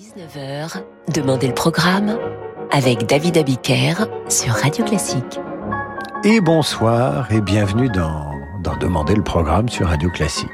19h, 0.00 0.82
Demandez 1.12 1.46
le 1.46 1.52
programme 1.52 2.16
avec 2.70 3.04
David 3.04 3.36
Abiker 3.36 4.06
sur 4.30 4.54
Radio 4.54 4.82
Classique. 4.82 5.38
Et 6.24 6.40
bonsoir 6.40 7.30
et 7.30 7.42
bienvenue 7.42 7.90
dans, 7.90 8.32
dans 8.62 8.76
Demandez 8.78 9.14
le 9.14 9.22
programme 9.22 9.68
sur 9.68 9.88
Radio 9.88 10.08
Classique. 10.08 10.48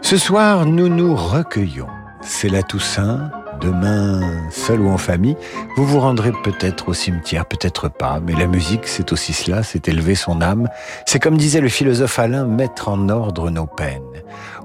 Ce 0.00 0.16
soir, 0.16 0.64
nous 0.64 0.88
nous 0.88 1.14
recueillons. 1.14 1.88
C'est 2.22 2.48
la 2.48 2.62
Toussaint, 2.62 3.30
Demain, 3.66 4.20
seul 4.52 4.80
ou 4.80 4.90
en 4.90 4.96
famille, 4.96 5.36
vous 5.76 5.84
vous 5.84 5.98
rendrez 5.98 6.30
peut-être 6.44 6.90
au 6.90 6.94
cimetière, 6.94 7.46
peut-être 7.46 7.88
pas, 7.88 8.20
mais 8.24 8.34
la 8.34 8.46
musique, 8.46 8.86
c'est 8.86 9.10
aussi 9.10 9.32
cela, 9.32 9.64
c'est 9.64 9.88
élever 9.88 10.14
son 10.14 10.40
âme. 10.40 10.68
C'est 11.04 11.18
comme 11.18 11.36
disait 11.36 11.60
le 11.60 11.68
philosophe 11.68 12.20
Alain, 12.20 12.44
mettre 12.44 12.88
en 12.88 13.08
ordre 13.08 13.50
nos 13.50 13.66
peines. 13.66 14.02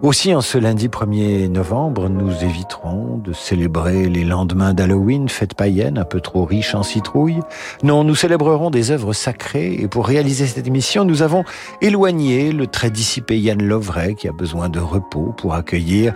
Aussi, 0.04 0.36
en 0.36 0.42
ce 0.42 0.60
lundi 0.60 0.88
1er 0.88 1.48
novembre, 1.48 2.10
nous 2.10 2.44
éviterons 2.44 3.18
de 3.18 3.34
célébrer 3.34 4.08
les 4.08 4.24
lendemains 4.24 4.76
d'Halloween, 4.76 5.30
fête 5.30 5.56
païenne, 5.56 5.98
un 5.98 6.06
peu 6.06 6.22
trop 6.22 6.46
riche 6.46 6.76
en 6.76 6.84
citrouilles. 6.84 7.40
Non, 7.82 8.04
nous 8.04 8.16
célébrerons 8.16 8.70
des 8.70 8.92
œuvres 8.92 9.14
sacrées, 9.14 9.74
et 9.74 9.88
pour 9.88 10.06
réaliser 10.06 10.46
cette 10.46 10.68
émission, 10.68 11.06
nous 11.06 11.24
avons 11.24 11.44
éloigné 11.82 12.52
le 12.52 12.68
très 12.68 12.92
dissipé 12.92 13.40
Yann 13.40 13.64
Lovray, 13.64 14.14
qui 14.14 14.28
a 14.28 14.32
besoin 14.32 14.70
de 14.70 14.80
repos 14.80 15.34
pour 15.38 15.56
accueillir 15.56 16.14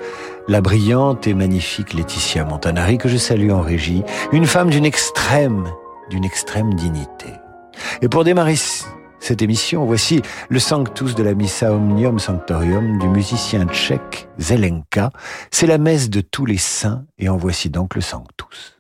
la 0.48 0.62
brillante 0.62 1.28
et 1.28 1.34
magnifique 1.34 1.94
Laetitia 1.94 2.46
Montanari 2.46 2.98
que 2.98 3.10
je 3.10 3.18
salue 3.18 3.52
en 3.52 3.62
régie, 3.62 4.04
une 4.32 4.46
femme 4.46 4.70
d'une 4.70 4.86
extrême, 4.86 5.68
d'une 6.10 6.26
extrême 6.26 6.74
dignité. 6.74 7.34
Et 8.02 8.08
pour 8.08 8.24
démarrer 8.24 8.56
cette 9.20 9.42
émission, 9.42 9.86
voici 9.86 10.22
le 10.50 10.60
Sanctus 10.60 11.16
de 11.16 11.24
la 11.24 11.34
Missa 11.34 11.74
Omnium 11.74 12.20
Sanctorium 12.20 13.00
du 13.00 13.08
musicien 13.08 13.66
tchèque 13.68 14.28
Zelenka. 14.40 15.10
C'est 15.52 15.68
la 15.68 15.78
messe 15.78 16.10
de 16.10 16.22
tous 16.22 16.46
les 16.46 16.58
saints 16.58 17.06
et 17.18 17.30
en 17.30 17.38
voici 17.38 17.70
donc 17.70 17.96
le 17.96 18.02
Sanctus. 18.02 18.75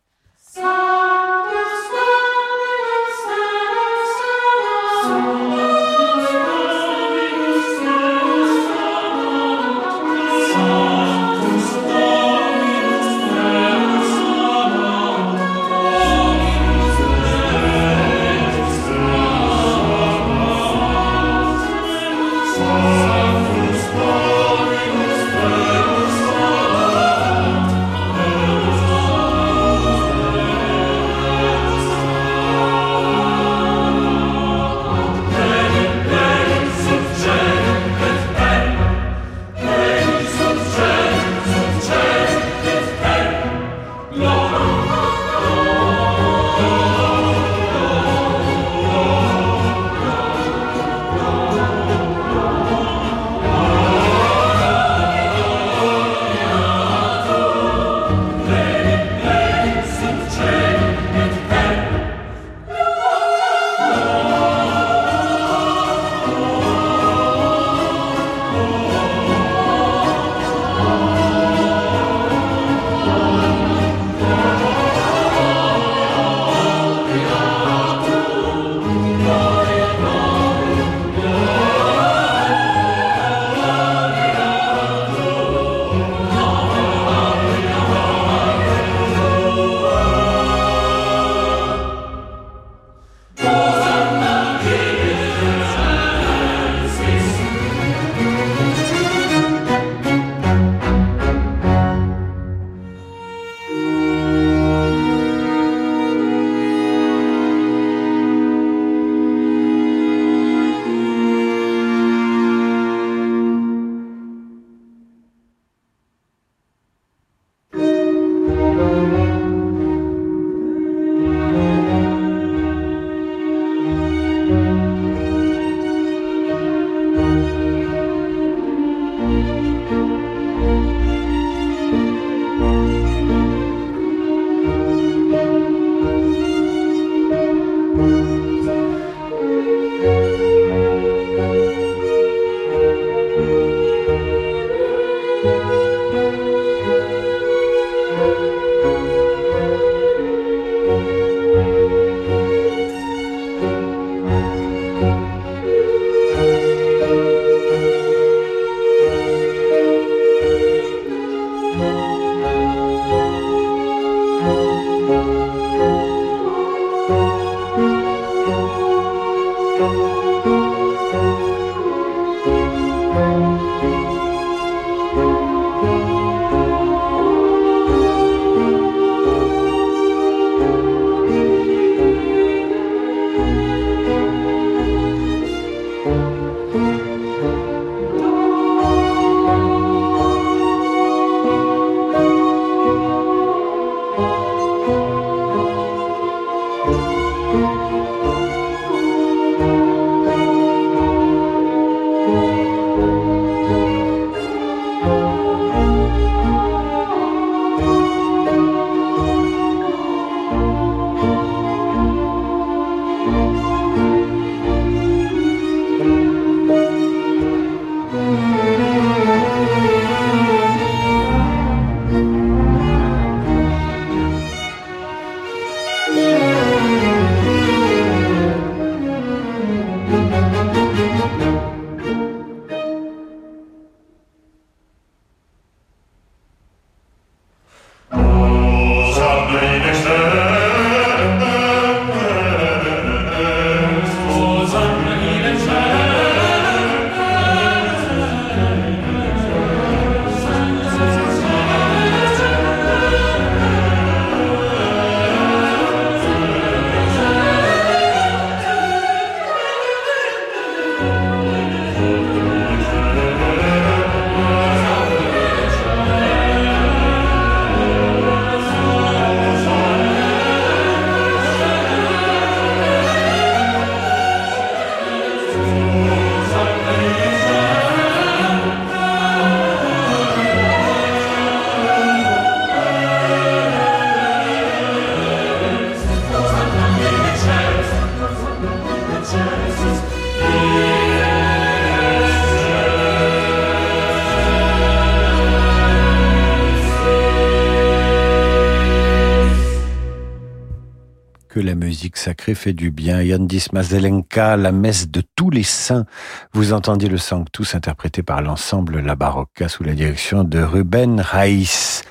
Sacrée 302.25 302.55
fait 302.55 302.73
du 302.73 302.89
bien. 302.89 303.21
Yandis 303.21 303.67
Mazelenka, 303.71 304.57
la 304.57 304.71
messe 304.71 305.11
de 305.11 305.21
tous 305.35 305.51
les 305.51 305.61
saints. 305.61 306.05
Vous 306.53 306.73
entendiez 306.73 307.07
le 307.07 307.19
Sanctus 307.19 307.75
interprété 307.75 308.23
par 308.23 308.41
l'ensemble 308.41 308.99
La 308.99 309.15
Barocca 309.15 309.69
sous 309.69 309.83
la 309.83 309.93
direction 309.93 310.43
de 310.43 310.59
Ruben 310.59 311.21
Raïs. 311.21 312.03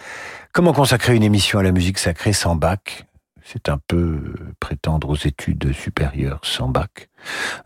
Comment 0.53 0.73
consacrer 0.73 1.17
une 1.17 1.25
émission 1.25 1.59
à 1.59 1.65
la 1.65 1.73
musique 1.73 1.99
sacrée 1.99 2.33
sans 2.33 2.55
bac 2.55 3.07
c'est 3.47 3.69
un 3.69 3.79
peu 3.89 4.33
prétendre 4.59 5.11
aux 5.11 5.17
études 5.17 5.75
supérieures 5.75 6.41
sans 6.45 6.69
bac. 6.69 7.11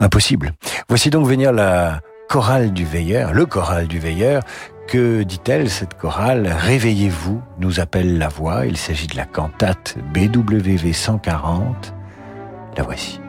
Impossible. 0.01 0.55
Voici 0.89 1.09
donc 1.09 1.25
venir 1.25 1.53
la 1.53 2.01
chorale 2.29 2.73
du 2.73 2.85
veilleur, 2.85 3.33
le 3.33 3.47
choral 3.47 3.87
du 3.87 4.01
veilleur. 4.01 4.43
Que 4.89 5.23
dit-elle 5.23 5.71
cette 5.71 5.95
chorale? 5.95 6.49
Réveillez-vous, 6.49 7.41
nous 7.61 7.79
appelle 7.79 8.19
la 8.19 8.27
voix. 8.29 8.67
Il 8.67 8.77
s'agit 8.77 9.07
de 9.07 9.17
la 9.17 9.25
cantate 9.25 9.97
BWV 10.13 10.93
140. 10.93 11.95
La 12.79 12.85
voici. 12.85 13.28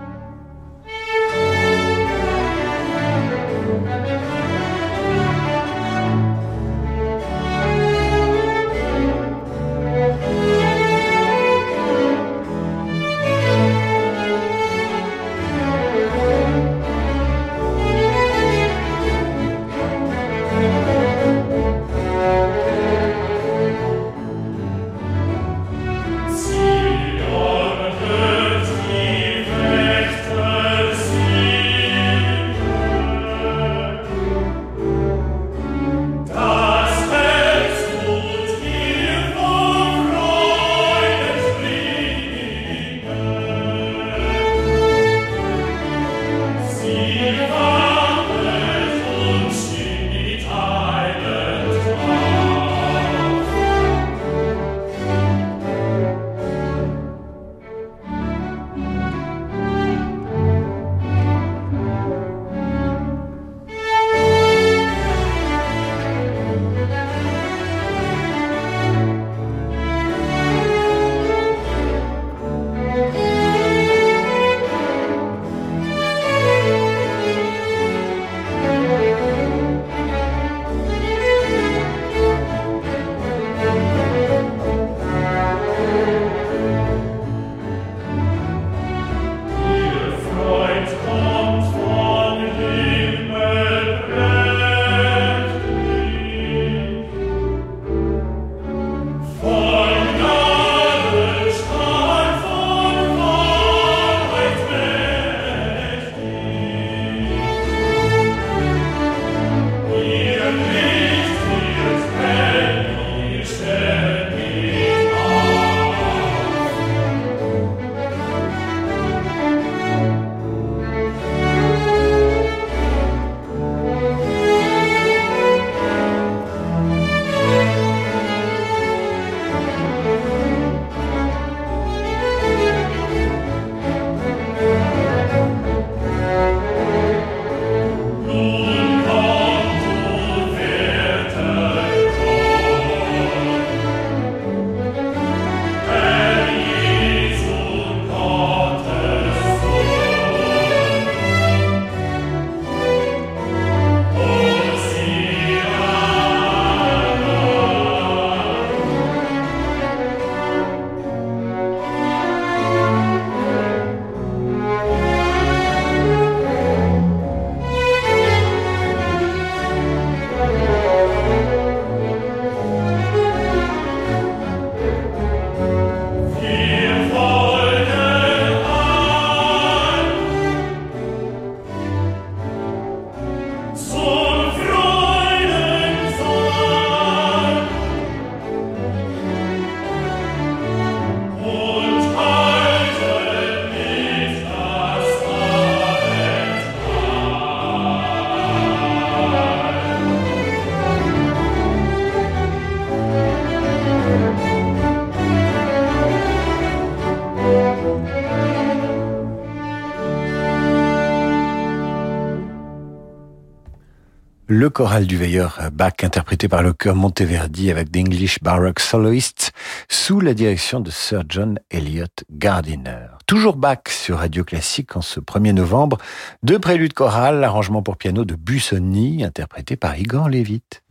Le 214.69 214.71
choral 214.71 215.07
du 215.07 215.17
veilleur 215.17 215.59
Bach 215.73 215.95
interprété 216.03 216.47
par 216.47 216.61
le 216.61 216.73
chœur 216.73 216.93
Monteverdi 216.93 217.71
avec 217.71 217.89
d'English 217.89 218.37
Baroque 218.43 218.79
Soloists 218.79 219.51
sous 219.89 220.19
la 220.19 220.35
direction 220.35 220.79
de 220.79 220.91
Sir 220.91 221.23
John 221.27 221.57
Elliott 221.71 222.23
Gardiner. 222.29 223.07
Toujours 223.25 223.55
Bach 223.55 223.79
sur 223.87 224.19
Radio 224.19 224.43
Classique 224.43 224.95
en 224.95 225.01
ce 225.01 225.19
1er 225.19 225.53
novembre. 225.53 225.97
Deux 226.43 226.59
préludes 226.59 226.93
chorales, 226.93 227.39
l'arrangement 227.39 227.81
pour 227.81 227.97
piano 227.97 228.25
de 228.25 228.35
Busoni 228.35 229.23
interprété 229.23 229.75
par 229.75 229.97
Igor 229.97 230.29
Levitt. 230.29 230.83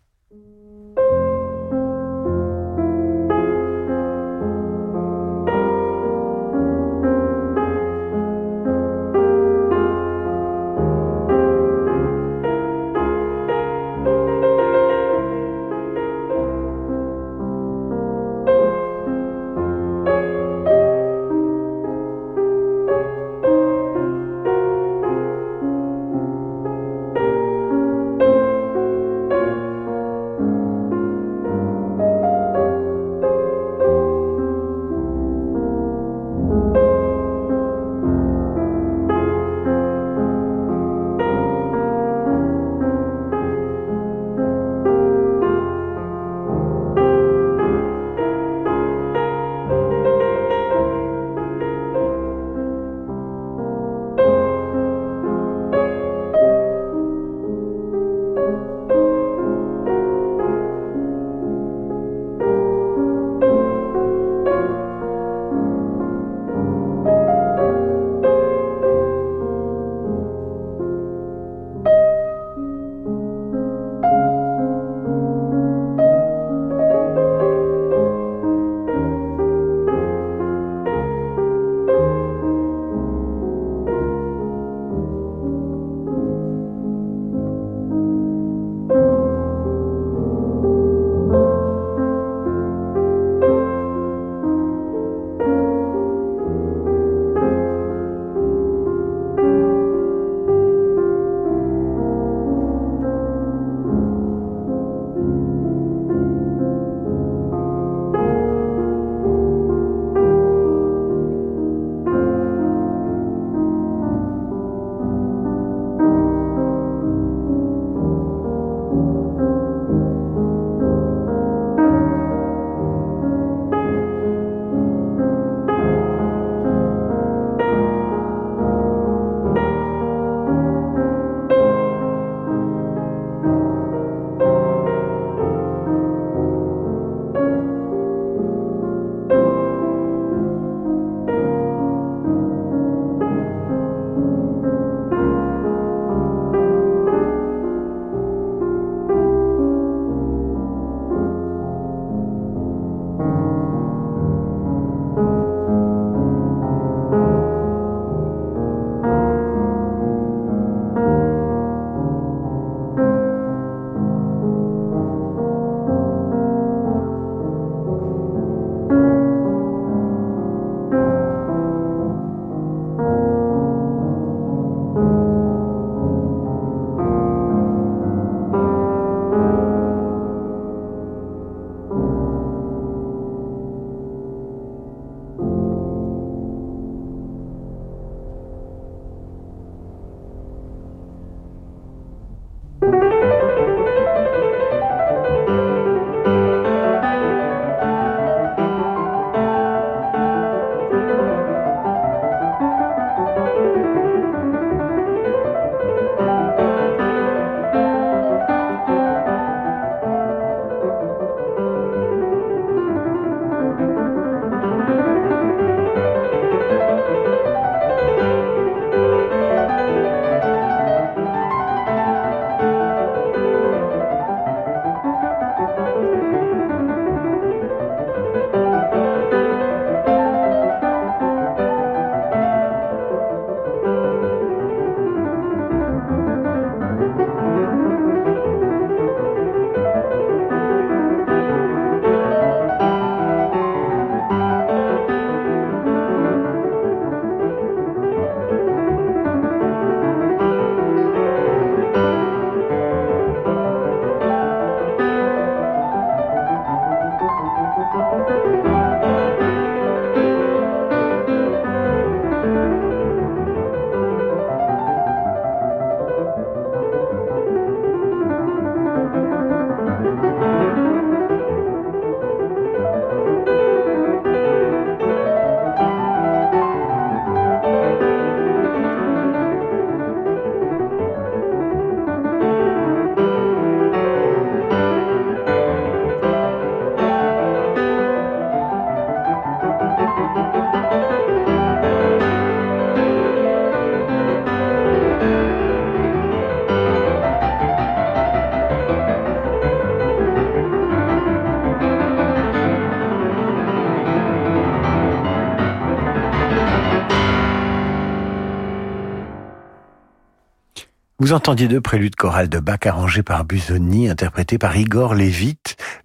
Entendiez 311.49 311.69
deux 311.69 311.81
préludes 311.81 312.15
chorales 312.15 312.51
de 312.51 312.59
Bach 312.59 312.81
arrangés 312.85 313.23
par 313.23 313.47
Busoni, 313.47 314.11
interprétés 314.11 314.59
par 314.59 314.77
Igor 314.77 315.15
Levit. 315.15 315.57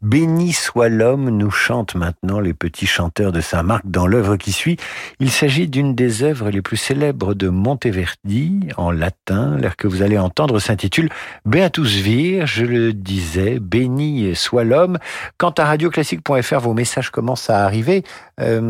Béni 0.01 0.53
soit 0.53 0.87
l'homme, 0.87 1.29
nous 1.31 1.51
chantent 1.51 1.95
maintenant 1.95 2.39
les 2.39 2.53
petits 2.53 2.85
chanteurs 2.85 3.33
de 3.33 3.41
Saint-Marc 3.41 3.81
dans 3.83 4.07
l'œuvre 4.07 4.37
qui 4.37 4.53
suit. 4.53 4.77
Il 5.19 5.29
s'agit 5.29 5.67
d'une 5.67 5.95
des 5.95 6.23
œuvres 6.23 6.49
les 6.49 6.61
plus 6.61 6.77
célèbres 6.77 7.33
de 7.33 7.49
Monteverdi, 7.49 8.69
en 8.77 8.91
latin. 8.91 9.57
L'air 9.57 9.75
que 9.75 9.85
vous 9.85 10.01
allez 10.01 10.17
entendre 10.17 10.59
s'intitule 10.59 11.09
Beatus 11.43 11.95
Vir, 11.95 12.47
je 12.47 12.63
le 12.63 12.93
disais, 12.93 13.59
béni 13.59 14.33
soit 14.37 14.63
l'homme. 14.63 14.97
Quant 15.37 15.51
à 15.57 15.65
radioclassique.fr, 15.65 16.59
vos 16.59 16.73
messages 16.73 17.09
commencent 17.09 17.49
à 17.49 17.65
arriver. 17.65 18.05
Euh, 18.39 18.61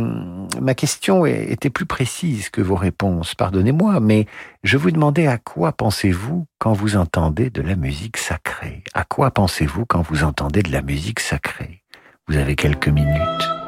ma 0.61 0.73
question 0.73 1.25
était 1.25 1.69
plus 1.69 1.85
précise 1.85 2.49
que 2.49 2.61
vos 2.61 2.75
réponses, 2.75 3.33
pardonnez-moi, 3.35 3.99
mais 3.99 4.25
je 4.63 4.77
vous 4.77 4.91
demandais 4.91 5.27
à 5.27 5.37
quoi 5.37 5.71
pensez-vous 5.71 6.45
quand 6.59 6.73
vous 6.73 6.97
entendez 6.97 7.49
de 7.49 7.61
la 7.61 7.75
musique 7.75 8.17
sacrée? 8.17 8.83
À 8.93 9.05
quoi 9.05 9.31
pensez-vous 9.31 9.85
quand 9.85 10.01
vous 10.01 10.23
entendez 10.23 10.63
de 10.63 10.71
la 10.71 10.81
musique 10.81 11.19
sacrée? 11.19 11.83
Vous 12.27 12.37
avez 12.37 12.55
quelques 12.55 12.89
minutes. 12.89 13.62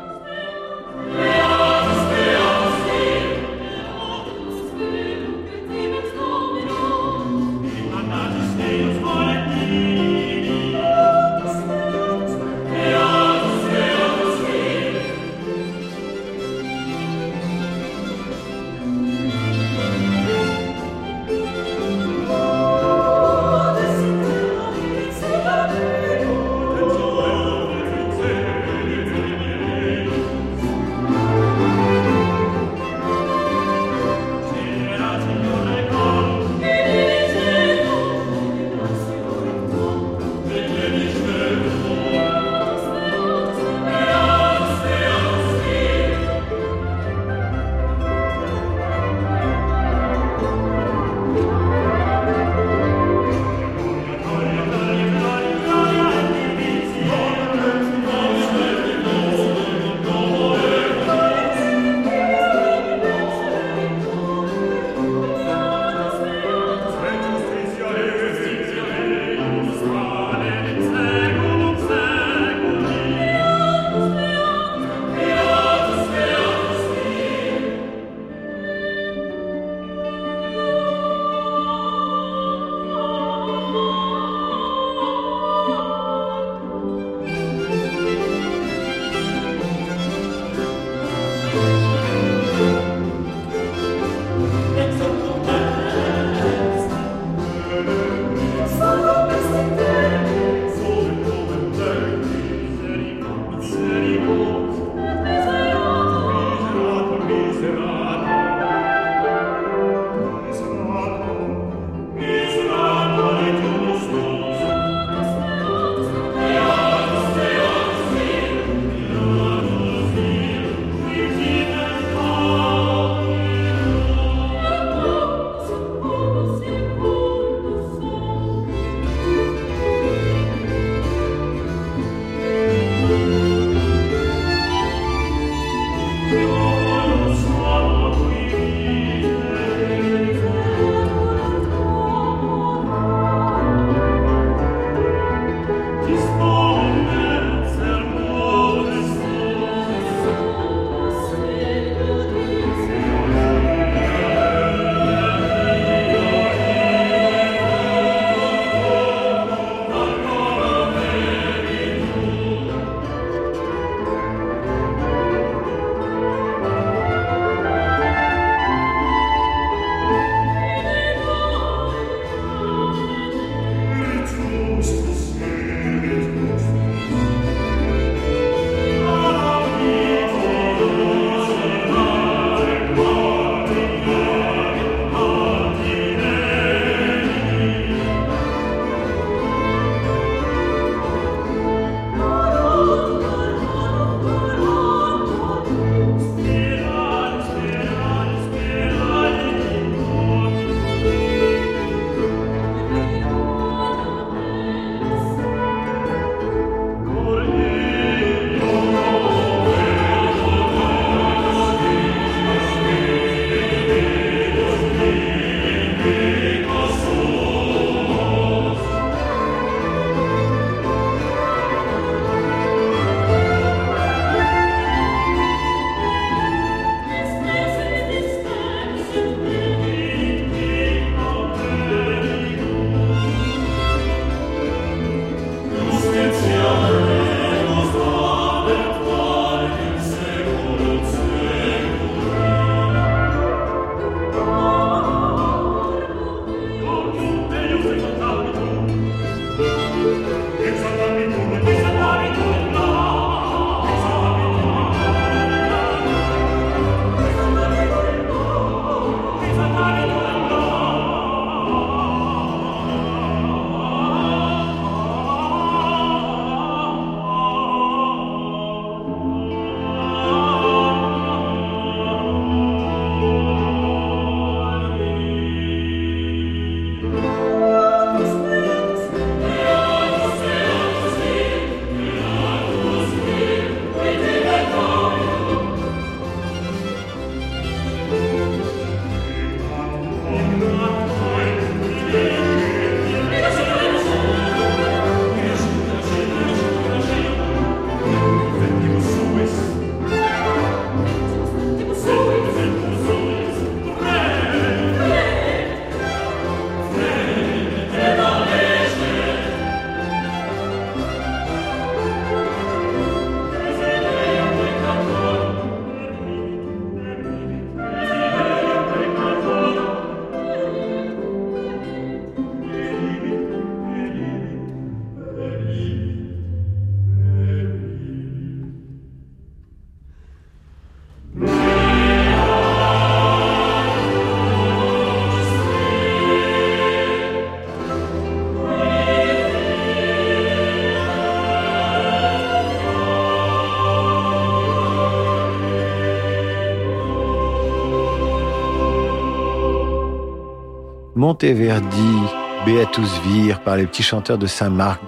Monteverdi, 351.26 352.20
Beatus 352.68 353.20
Vir 353.26 353.60
par 353.62 353.78
les 353.78 353.88
petits 353.88 354.04
chanteurs 354.04 354.38
de 354.38 354.46
Saint-Marc 354.46 355.02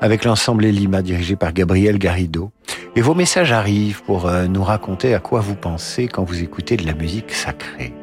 avec 0.00 0.24
l'ensemble 0.24 0.64
Elima 0.64 1.00
dirigé 1.00 1.36
par 1.36 1.52
Gabriel 1.52 1.96
Garrido. 1.96 2.50
Et 2.96 3.00
vos 3.00 3.14
messages 3.14 3.52
arrivent 3.52 4.02
pour 4.02 4.26
euh, 4.26 4.48
nous 4.48 4.64
raconter 4.64 5.14
à 5.14 5.20
quoi 5.20 5.38
vous 5.38 5.54
pensez 5.54 6.08
quand 6.08 6.24
vous 6.24 6.42
écoutez 6.42 6.76
de 6.76 6.84
la 6.84 6.92
musique 6.92 7.30
sacrée. 7.30 7.94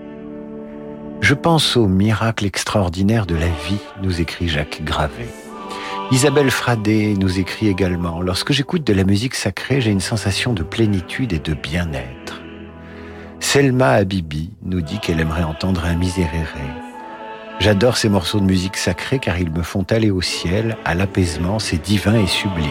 Je 1.19 1.34
pense 1.34 1.75
au 1.75 1.88
miracle 1.88 2.45
extraordinaire 2.45 3.25
de 3.25 3.36
la 3.36 3.47
vie, 3.47 3.82
nous 4.01 4.21
écrit 4.21 4.47
Jacques 4.47 4.82
Gravet. 4.86 5.27
Isabelle 6.12 6.51
Fradé 6.51 7.15
nous 7.19 7.38
écrit 7.38 7.67
également, 7.67 8.21
lorsque 8.21 8.53
j'écoute 8.53 8.88
de 8.88 8.93
la 8.93 9.03
musique 9.03 9.36
sacrée, 9.36 9.82
j'ai 9.82 9.91
une 9.91 9.99
sensation 9.99 10.53
de 10.53 10.63
plénitude 10.63 11.34
et 11.34 11.39
de 11.39 11.53
bien-être. 11.53 12.41
Selma 13.41 13.89
Habibi 13.89 14.51
nous 14.63 14.80
dit 14.80 15.01
qu'elle 15.01 15.19
aimerait 15.19 15.43
entendre 15.43 15.84
un 15.84 15.95
miséréré. 15.95 16.87
J'adore 17.60 17.98
ces 17.98 18.08
morceaux 18.08 18.39
de 18.39 18.46
musique 18.46 18.78
sacrée 18.78 19.20
car 19.20 19.39
ils 19.39 19.52
me 19.52 19.63
font 19.63 19.86
aller 19.89 20.12
au 20.12 20.22
ciel, 20.22 20.78
à 20.86 20.93
l'apaisement, 20.93 21.60
c'est 21.60 21.82
divin 21.82 22.15
et 22.15 22.28
sublime. 22.28 22.70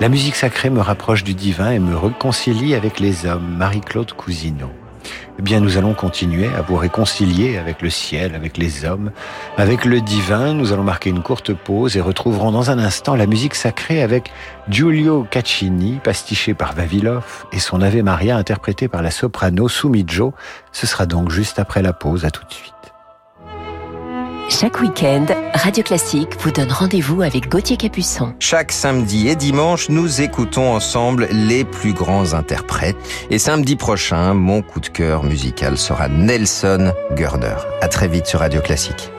La 0.00 0.08
musique 0.08 0.36
sacrée 0.36 0.70
me 0.70 0.80
rapproche 0.80 1.24
du 1.24 1.34
divin 1.34 1.72
et 1.72 1.78
me 1.78 1.96
réconcilie 1.96 2.74
avec 2.74 3.00
les 3.00 3.26
hommes. 3.26 3.56
Marie-Claude 3.58 4.12
Cousineau 4.12 4.70
eh 5.38 5.42
bien 5.42 5.60
nous 5.60 5.78
allons 5.78 5.94
continuer 5.94 6.48
à 6.48 6.60
vous 6.60 6.76
réconcilier 6.76 7.56
avec 7.56 7.80
le 7.80 7.88
ciel, 7.88 8.34
avec 8.34 8.58
les 8.58 8.84
hommes, 8.84 9.10
avec 9.56 9.86
le 9.86 10.02
divin. 10.02 10.52
Nous 10.52 10.74
allons 10.74 10.82
marquer 10.82 11.08
une 11.08 11.22
courte 11.22 11.54
pause 11.54 11.96
et 11.96 12.00
retrouverons 12.02 12.52
dans 12.52 12.70
un 12.70 12.78
instant 12.78 13.16
la 13.16 13.26
musique 13.26 13.54
sacrée 13.54 14.02
avec 14.02 14.30
Giulio 14.68 15.26
Caccini, 15.30 15.98
pastiché 16.04 16.52
par 16.52 16.74
Vavilov, 16.74 17.46
et 17.52 17.58
son 17.58 17.80
Ave 17.80 18.02
Maria 18.02 18.36
interprété 18.36 18.86
par 18.86 19.00
la 19.00 19.10
soprano 19.10 19.66
Sumijo. 19.66 20.34
Ce 20.72 20.86
sera 20.86 21.06
donc 21.06 21.30
juste 21.30 21.58
après 21.58 21.80
la 21.80 21.94
pause. 21.94 22.26
À 22.26 22.30
tout 22.30 22.44
de 22.44 22.52
suite. 22.52 22.79
Chaque 24.50 24.80
week-end, 24.80 25.26
Radio 25.54 25.84
Classique 25.84 26.30
vous 26.40 26.50
donne 26.50 26.72
rendez-vous 26.72 27.22
avec 27.22 27.48
Gauthier 27.48 27.76
Capuçon. 27.76 28.34
Chaque 28.40 28.72
samedi 28.72 29.28
et 29.28 29.36
dimanche, 29.36 29.88
nous 29.88 30.20
écoutons 30.20 30.74
ensemble 30.74 31.28
les 31.30 31.64
plus 31.64 31.92
grands 31.92 32.34
interprètes. 32.34 32.96
Et 33.30 33.38
samedi 33.38 33.76
prochain, 33.76 34.34
mon 34.34 34.60
coup 34.60 34.80
de 34.80 34.88
cœur 34.88 35.22
musical 35.22 35.78
sera 35.78 36.08
Nelson 36.08 36.92
Gurner. 37.12 37.56
À 37.80 37.86
très 37.86 38.08
vite 38.08 38.26
sur 38.26 38.40
Radio 38.40 38.60
Classique. 38.60 39.10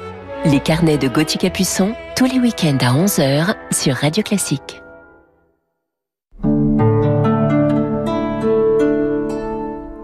Les 0.44 0.60
carnets 0.60 0.98
de 0.98 1.08
Gauthier 1.08 1.39
Capuçon, 1.39 1.96
tous 2.17 2.26
les 2.26 2.38
week-ends 2.38 2.78
à 2.82 2.94
11h 2.94 3.56
sur 3.72 3.96
Radio 3.96 4.24
Classique. 4.24 4.84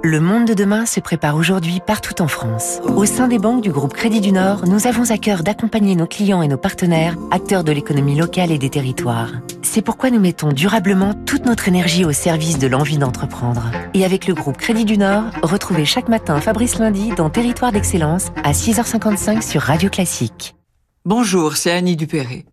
Le 0.09 0.21
monde 0.21 0.47
de 0.47 0.53
demain 0.53 0.85
se 0.85 1.01
prépare 1.01 1.35
aujourd'hui 1.35 1.81
partout 1.85 2.21
en 2.21 2.29
France. 2.29 2.79
Au 2.95 3.03
sein 3.03 3.27
des 3.27 3.39
banques 3.39 3.61
du 3.61 3.71
groupe 3.71 3.91
Crédit 3.91 4.21
du 4.21 4.31
Nord, 4.31 4.65
nous 4.65 4.87
avons 4.87 5.11
à 5.11 5.17
cœur 5.17 5.43
d'accompagner 5.43 5.97
nos 5.97 6.07
clients 6.07 6.41
et 6.41 6.47
nos 6.47 6.55
partenaires, 6.55 7.17
acteurs 7.29 7.65
de 7.65 7.73
l'économie 7.73 8.15
locale 8.15 8.53
et 8.53 8.57
des 8.57 8.69
territoires. 8.69 9.33
C'est 9.63 9.81
pourquoi 9.81 10.09
nous 10.09 10.21
mettons 10.21 10.53
durablement 10.53 11.13
toute 11.13 11.45
notre 11.45 11.67
énergie 11.67 12.05
au 12.05 12.13
service 12.13 12.57
de 12.57 12.67
l'envie 12.67 12.97
d'entreprendre. 12.97 13.69
Et 13.93 14.05
avec 14.05 14.27
le 14.27 14.33
groupe 14.33 14.55
Crédit 14.55 14.85
du 14.85 14.97
Nord, 14.97 15.25
retrouvez 15.43 15.83
chaque 15.83 16.07
matin 16.07 16.39
Fabrice 16.39 16.79
Lundi 16.79 17.09
dans 17.09 17.29
Territoire 17.29 17.73
d'Excellence 17.73 18.31
à 18.45 18.53
6h55 18.53 19.41
sur 19.41 19.61
Radio 19.61 19.89
Classique. 19.89 20.55
Bonjour, 21.03 21.57
c'est 21.57 21.71
Annie 21.71 21.97
Dupéré. 21.97 22.45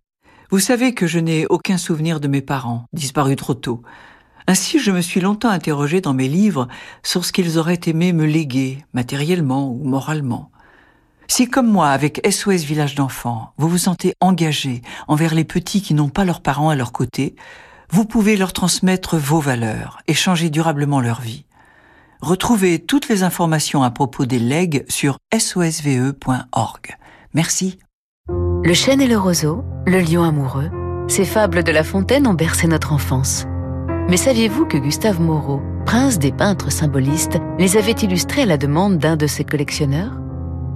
Vous 0.51 0.59
savez 0.59 0.93
que 0.93 1.07
je 1.07 1.19
n'ai 1.19 1.45
aucun 1.47 1.77
souvenir 1.77 2.19
de 2.19 2.27
mes 2.27 2.41
parents, 2.41 2.83
disparus 2.91 3.37
trop 3.37 3.53
tôt. 3.53 3.81
Ainsi, 4.47 4.79
je 4.79 4.91
me 4.91 5.01
suis 5.01 5.21
longtemps 5.21 5.49
interrogé 5.49 6.01
dans 6.01 6.13
mes 6.13 6.27
livres 6.27 6.67
sur 7.03 7.25
ce 7.25 7.31
qu'ils 7.31 7.57
auraient 7.57 7.79
aimé 7.87 8.13
me 8.13 8.25
léguer, 8.25 8.85
matériellement 8.93 9.71
ou 9.71 9.83
moralement. 9.83 10.51
Si, 11.27 11.49
comme 11.49 11.67
moi, 11.67 11.89
avec 11.89 12.21
SOS 12.29 12.63
Village 12.63 12.93
d'enfants, 12.93 13.53
vous 13.57 13.67
vous 13.67 13.79
sentez 13.79 14.13
engagé 14.21 14.83
envers 15.07 15.33
les 15.33 15.43
petits 15.43 15.81
qui 15.81 15.95
n'ont 15.95 16.09
pas 16.09 16.25
leurs 16.25 16.41
parents 16.41 16.69
à 16.69 16.75
leur 16.75 16.91
côté, 16.91 17.35
vous 17.89 18.05
pouvez 18.05 18.37
leur 18.37 18.53
transmettre 18.53 19.17
vos 19.17 19.39
valeurs 19.39 19.99
et 20.07 20.13
changer 20.13 20.51
durablement 20.51 21.01
leur 21.01 21.21
vie. 21.21 21.45
Retrouvez 22.21 22.79
toutes 22.79 23.09
les 23.09 23.23
informations 23.23 23.83
à 23.83 23.89
propos 23.89 24.25
des 24.25 24.39
legs 24.39 24.85
sur 24.87 25.17
sosve.org. 25.37 26.97
Merci. 27.33 27.79
Le 28.63 28.73
chêne 28.73 29.01
et 29.01 29.07
le 29.07 29.17
roseau, 29.17 29.63
le 29.85 29.99
lion 30.01 30.23
amoureux, 30.23 30.71
ces 31.07 31.25
fables 31.25 31.63
de 31.63 31.71
La 31.71 31.83
Fontaine 31.83 32.27
ont 32.27 32.33
bercé 32.33 32.67
notre 32.67 32.93
enfance. 32.93 33.45
Mais 34.07 34.17
saviez-vous 34.17 34.65
que 34.65 34.77
Gustave 34.77 35.19
Moreau, 35.19 35.61
prince 35.85 36.19
des 36.19 36.31
peintres 36.31 36.71
symbolistes, 36.71 37.39
les 37.57 37.75
avait 37.75 37.91
illustrés 37.91 38.43
à 38.43 38.45
la 38.45 38.57
demande 38.57 38.97
d'un 38.97 39.15
de 39.15 39.25
ses 39.25 39.43
collectionneurs? 39.43 40.13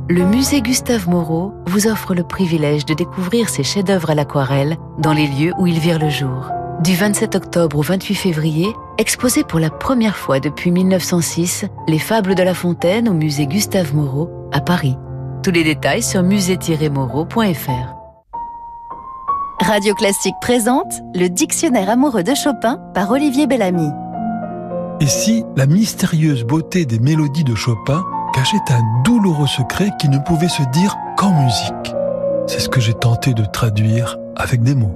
Le 0.10 0.26
musée 0.26 0.62
Gustave 0.62 1.08
Moreau 1.08 1.54
vous 1.68 1.86
offre 1.86 2.16
le 2.16 2.24
privilège 2.24 2.86
de 2.86 2.96
découvrir 2.96 3.50
ses 3.50 3.64
chefs-d'œuvre 3.64 4.10
à 4.10 4.16
l'aquarelle 4.16 4.78
dans 4.98 5.14
les 5.14 5.28
lieux 5.28 5.54
où 5.60 5.68
ils 5.68 5.78
virent 5.78 6.00
le 6.00 6.10
jour. 6.10 6.50
Du 6.82 6.96
27 6.96 7.36
octobre 7.36 7.78
au 7.78 7.84
28 7.84 8.16
février, 8.16 8.74
exposé 8.98 9.44
pour 9.44 9.60
la 9.60 9.70
première 9.70 10.16
fois 10.16 10.40
depuis 10.40 10.72
1906, 10.72 11.66
les 11.88 12.00
fables 12.00 12.34
de 12.34 12.42
La 12.42 12.56
Fontaine 12.56 13.08
au 13.08 13.14
musée 13.14 13.46
Gustave 13.46 13.94
Moreau 13.94 14.32
à 14.52 14.62
Paris. 14.62 14.98
Tous 15.44 15.52
les 15.52 15.64
détails 15.64 16.02
sur 16.02 16.24
musée-moreau.fr. 16.24 17.99
Radio 19.62 19.94
Classique 19.94 20.36
présente 20.40 21.02
le 21.14 21.28
Dictionnaire 21.28 21.90
amoureux 21.90 22.24
de 22.24 22.34
Chopin 22.34 22.80
par 22.94 23.12
Olivier 23.12 23.46
Bellamy. 23.46 23.90
Et 25.02 25.06
si 25.06 25.44
la 25.58 25.66
mystérieuse 25.66 26.44
beauté 26.44 26.86
des 26.86 27.00
mélodies 27.00 27.44
de 27.44 27.56
Chopin 27.56 28.04
cachait 28.34 28.58
un 28.70 28.82
douloureux 29.04 29.48
secret 29.48 29.92
qui 30.00 30.08
ne 30.08 30.18
pouvait 30.18 30.48
se 30.48 30.64
dire 30.72 30.98
qu'en 31.18 31.32
musique? 31.44 31.94
C'est 32.48 32.60
ce 32.60 32.70
que 32.70 32.80
j'ai 32.80 32.94
tenté 32.94 33.34
de 33.34 33.44
traduire 33.44 34.18
avec 34.38 34.64
des 34.64 34.76
mots. 34.76 34.96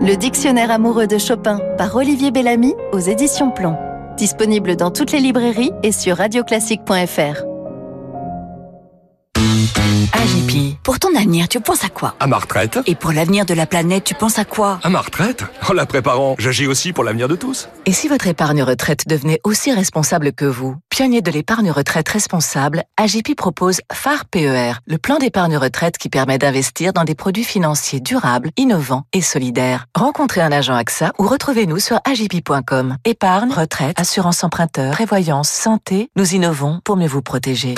Le 0.00 0.14
Dictionnaire 0.14 0.70
amoureux 0.70 1.08
de 1.08 1.18
Chopin 1.18 1.60
par 1.76 1.94
Olivier 1.96 2.30
Bellamy 2.30 2.74
aux 2.92 3.00
éditions 3.00 3.50
Plomb. 3.50 3.76
Disponible 4.16 4.76
dans 4.76 4.90
toutes 4.90 5.12
les 5.12 5.20
librairies 5.20 5.72
et 5.82 5.92
sur 5.92 6.16
radioclassique.fr. 6.16 7.49
AGP. 10.12 10.76
Pour 10.82 10.98
ton 10.98 11.14
avenir, 11.16 11.48
tu 11.48 11.60
penses 11.60 11.84
à 11.84 11.88
quoi? 11.88 12.14
À 12.20 12.26
ma 12.26 12.38
retraite. 12.38 12.78
Et 12.86 12.94
pour 12.94 13.12
l'avenir 13.12 13.46
de 13.46 13.54
la 13.54 13.66
planète, 13.66 14.04
tu 14.04 14.14
penses 14.14 14.38
à 14.38 14.44
quoi? 14.44 14.80
À 14.82 14.88
ma 14.88 15.00
retraite? 15.00 15.44
En 15.68 15.72
la 15.72 15.86
préparant, 15.86 16.34
j'agis 16.38 16.66
aussi 16.66 16.92
pour 16.92 17.04
l'avenir 17.04 17.28
de 17.28 17.36
tous. 17.36 17.68
Et 17.86 17.92
si 17.92 18.08
votre 18.08 18.26
épargne 18.26 18.62
retraite 18.62 19.06
devenait 19.06 19.40
aussi 19.44 19.72
responsable 19.72 20.32
que 20.32 20.44
vous? 20.44 20.76
Pionnier 20.90 21.22
de 21.22 21.30
l'épargne 21.30 21.70
retraite 21.70 22.08
responsable, 22.08 22.82
AGP 22.96 23.36
propose 23.36 23.80
phare 23.92 24.24
PER, 24.24 24.72
le 24.86 24.98
plan 24.98 25.18
d'épargne 25.18 25.56
retraite 25.56 25.96
qui 25.98 26.08
permet 26.08 26.36
d'investir 26.36 26.92
dans 26.92 27.04
des 27.04 27.14
produits 27.14 27.44
financiers 27.44 28.00
durables, 28.00 28.50
innovants 28.56 29.04
et 29.12 29.22
solidaires. 29.22 29.86
Rencontrez 29.94 30.40
un 30.40 30.50
agent 30.50 30.74
AXA 30.74 31.12
ou 31.20 31.28
retrouvez-nous 31.28 31.78
sur 31.78 32.00
agip.com. 32.04 32.96
Épargne, 33.04 33.52
retraite, 33.52 33.98
assurance 34.00 34.42
emprunteur, 34.42 34.92
prévoyance, 34.92 35.48
santé, 35.48 36.10
nous 36.16 36.34
innovons 36.34 36.80
pour 36.84 36.96
mieux 36.96 37.06
vous 37.06 37.22
protéger. 37.22 37.76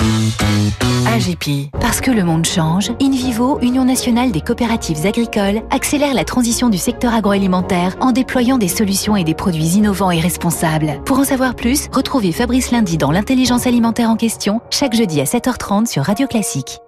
AGP. 1.05 1.69
Parce 1.79 2.01
que 2.01 2.09
le 2.09 2.23
monde 2.23 2.45
change, 2.45 2.91
InVivo, 2.99 3.59
Union 3.61 3.85
nationale 3.85 4.31
des 4.31 4.41
coopératives 4.41 5.05
agricoles, 5.05 5.61
accélère 5.69 6.15
la 6.15 6.23
transition 6.23 6.67
du 6.67 6.79
secteur 6.79 7.13
agroalimentaire 7.13 7.95
en 7.99 8.11
déployant 8.11 8.57
des 8.57 8.67
solutions 8.67 9.15
et 9.15 9.23
des 9.23 9.35
produits 9.35 9.75
innovants 9.75 10.09
et 10.09 10.19
responsables. 10.19 10.99
Pour 11.05 11.19
en 11.19 11.23
savoir 11.23 11.55
plus, 11.55 11.89
retrouvez 11.91 12.31
Fabrice 12.31 12.71
Lundi 12.71 12.97
l'intelligence 13.11 13.67
alimentaire 13.67 14.09
en 14.09 14.15
question, 14.15 14.61
chaque 14.69 14.95
jeudi 14.95 15.19
à 15.19 15.25
7h30 15.25 15.87
sur 15.87 16.03
Radio 16.03 16.27
Classique. 16.27 16.79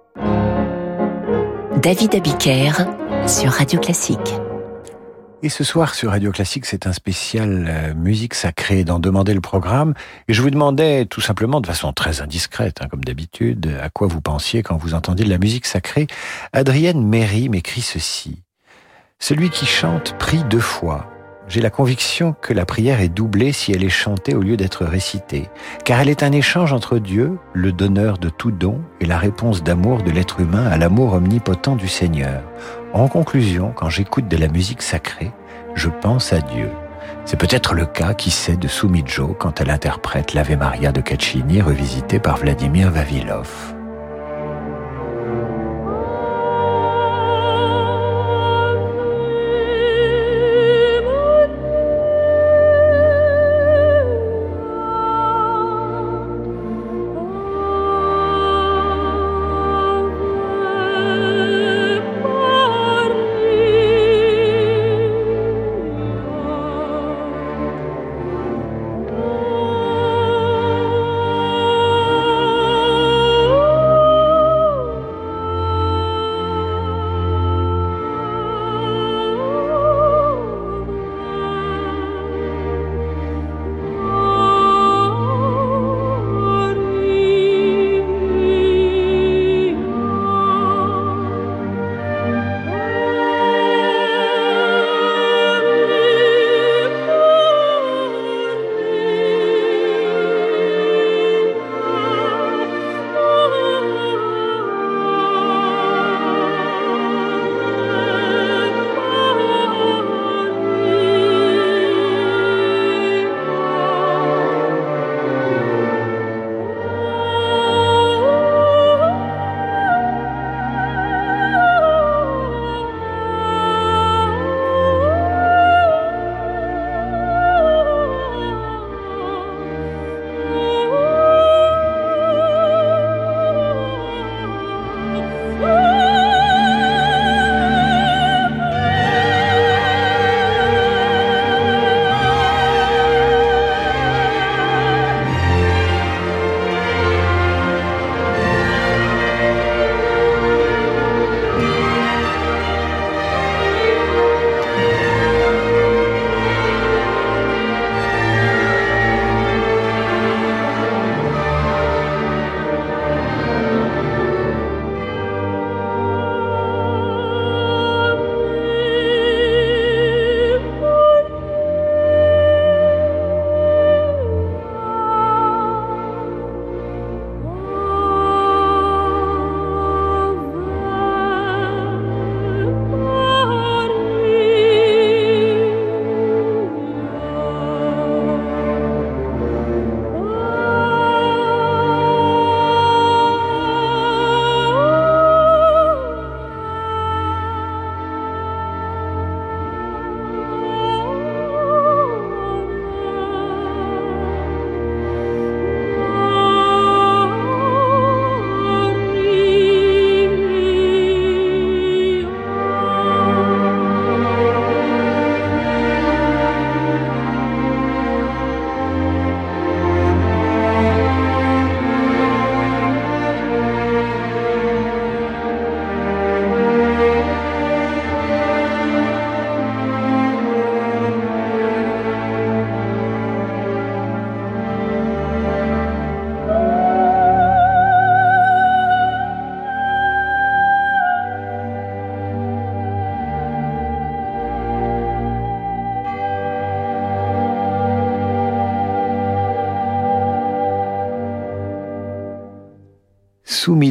David 1.82 2.14
Abiker 2.14 2.72
sur 3.26 3.50
Radio 3.52 3.78
Classique. 3.78 4.34
Et 5.42 5.48
ce 5.48 5.62
soir 5.62 5.94
sur 5.94 6.10
Radio 6.10 6.32
Classique, 6.32 6.64
c'est 6.64 6.86
un 6.86 6.92
spécial 6.92 7.66
euh, 7.68 7.94
musique 7.94 8.34
sacrée 8.34 8.84
d'en 8.84 8.98
demander 8.98 9.34
le 9.34 9.40
programme. 9.40 9.94
Et 10.28 10.32
je 10.32 10.42
vous 10.42 10.50
demandais 10.50 11.04
tout 11.04 11.20
simplement, 11.20 11.60
de 11.60 11.66
façon 11.66 11.92
très 11.92 12.22
indiscrète, 12.22 12.78
hein, 12.80 12.88
comme 12.90 13.04
d'habitude, 13.04 13.70
à 13.80 13.90
quoi 13.90 14.06
vous 14.06 14.20
pensiez 14.20 14.62
quand 14.62 14.76
vous 14.76 14.94
entendiez 14.94 15.24
de 15.24 15.30
la 15.30 15.38
musique 15.38 15.66
sacrée. 15.66 16.06
Adrienne 16.52 17.06
Méry 17.06 17.48
m'écrit 17.48 17.82
ceci. 17.82 18.42
Celui 19.18 19.50
qui 19.50 19.66
chante 19.66 20.16
prie 20.18 20.42
deux 20.50 20.58
fois. 20.58 21.06
J'ai 21.48 21.60
la 21.60 21.70
conviction 21.70 22.34
que 22.40 22.52
la 22.52 22.66
prière 22.66 23.00
est 23.00 23.08
doublée 23.08 23.52
si 23.52 23.70
elle 23.70 23.84
est 23.84 23.88
chantée 23.88 24.34
au 24.34 24.40
lieu 24.40 24.56
d'être 24.56 24.84
récitée, 24.84 25.48
car 25.84 26.00
elle 26.00 26.08
est 26.08 26.24
un 26.24 26.32
échange 26.32 26.72
entre 26.72 26.98
Dieu, 26.98 27.38
le 27.52 27.70
donneur 27.70 28.18
de 28.18 28.28
tout 28.28 28.50
don, 28.50 28.80
et 29.00 29.06
la 29.06 29.16
réponse 29.16 29.62
d'amour 29.62 30.02
de 30.02 30.10
l'être 30.10 30.40
humain 30.40 30.66
à 30.66 30.76
l'amour 30.76 31.12
omnipotent 31.12 31.76
du 31.76 31.86
Seigneur. 31.86 32.42
En 32.92 33.06
conclusion, 33.06 33.72
quand 33.76 33.90
j'écoute 33.90 34.26
de 34.26 34.36
la 34.36 34.48
musique 34.48 34.82
sacrée, 34.82 35.30
je 35.76 35.88
pense 35.88 36.32
à 36.32 36.40
Dieu. 36.40 36.70
C'est 37.24 37.38
peut-être 37.38 37.74
le 37.74 37.86
cas, 37.86 38.14
qui 38.14 38.30
sait, 38.30 38.56
de 38.56 38.66
Sumijo 38.66 39.36
quand 39.38 39.60
elle 39.60 39.70
interprète 39.70 40.34
l'Ave 40.34 40.56
Maria 40.56 40.90
de 40.90 41.00
Caccini 41.00 41.60
revisité 41.60 42.18
par 42.18 42.38
Vladimir 42.38 42.90
Vavilov. 42.90 43.75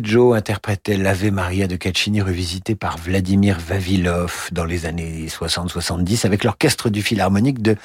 Sumijo 0.05 0.33
interprétait 0.33 0.97
l'Ave 0.97 1.31
Maria 1.31 1.65
de 1.65 1.75
Caccini 1.77 2.21
revisité 2.21 2.75
par 2.75 2.99
Vladimir 2.99 3.57
Vavilov 3.59 4.49
dans 4.51 4.63
les 4.63 4.85
années 4.85 5.25
60-70 5.25 6.27
avec 6.27 6.43
l'orchestre 6.43 6.91
du 6.91 7.01
Philharmonique 7.01 7.63
de 7.63 7.75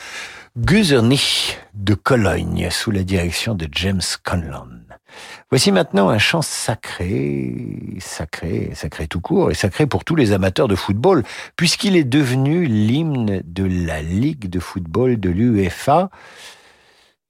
Guzernich 0.58 1.58
de 1.72 1.94
Cologne 1.94 2.68
sous 2.70 2.90
la 2.90 3.04
direction 3.04 3.54
de 3.54 3.66
James 3.72 4.02
Conlon. 4.22 4.68
Voici 5.48 5.72
maintenant 5.72 6.10
un 6.10 6.18
chant 6.18 6.42
sacré, 6.42 7.56
sacré, 8.00 8.72
sacré 8.74 9.06
tout 9.06 9.20
court 9.20 9.50
et 9.50 9.54
sacré 9.54 9.86
pour 9.86 10.04
tous 10.04 10.14
les 10.14 10.32
amateurs 10.32 10.68
de 10.68 10.76
football 10.76 11.24
puisqu'il 11.56 11.96
est 11.96 12.04
devenu 12.04 12.66
l'hymne 12.66 13.40
de 13.46 13.64
la 13.64 14.02
Ligue 14.02 14.50
de 14.50 14.60
football 14.60 15.18
de 15.18 15.30
l'UEFA. 15.30 16.10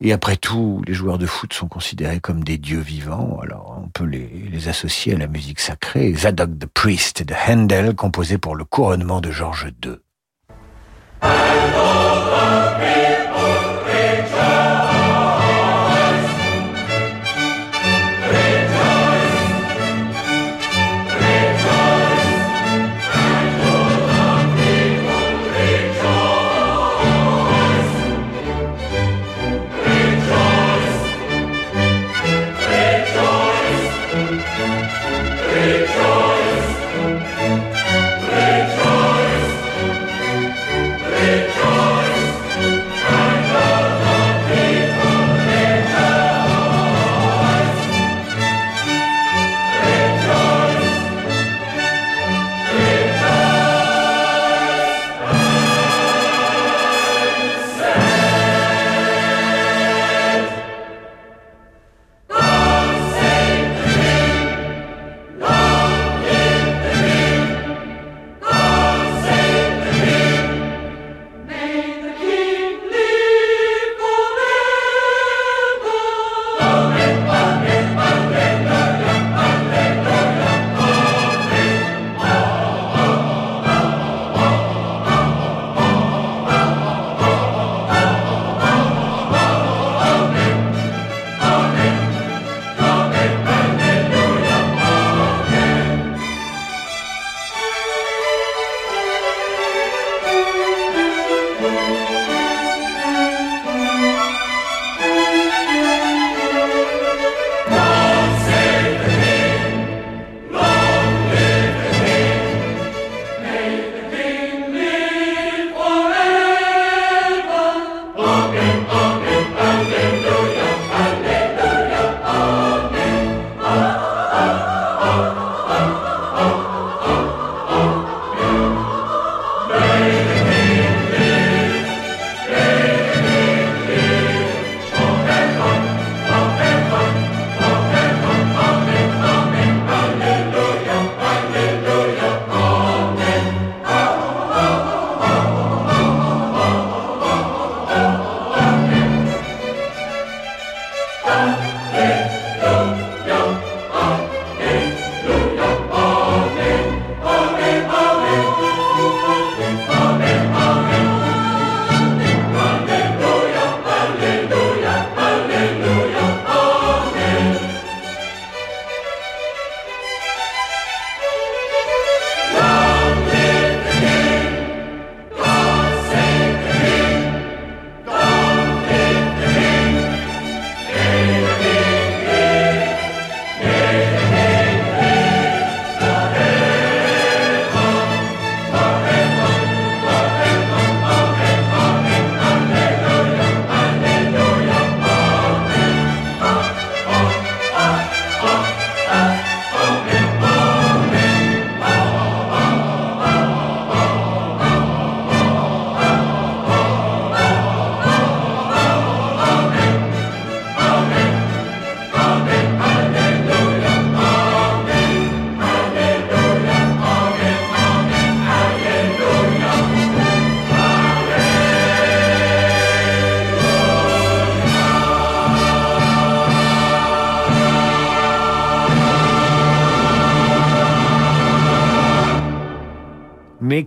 Et 0.02 0.12
après 0.12 0.36
tout, 0.36 0.82
les 0.86 0.94
joueurs 0.94 1.18
de 1.18 1.26
foot 1.26 1.52
sont 1.52 1.68
considérés 1.68 2.20
comme 2.20 2.42
des 2.42 2.56
dieux 2.56 2.80
vivants, 2.80 3.38
alors 3.42 3.78
on 3.84 3.88
peut 3.88 4.04
les, 4.04 4.68
associer 4.68 5.14
à 5.14 5.18
la 5.18 5.26
musique 5.26 5.60
sacrée. 5.60 6.14
Zadok 6.14 6.58
the 6.58 6.66
Priest 6.66 7.22
de 7.22 7.34
Handel, 7.34 7.94
composé 7.94 8.38
pour 8.38 8.56
le 8.56 8.64
couronnement 8.64 9.20
de 9.20 9.30
George 9.30 9.72
II. 9.84 9.96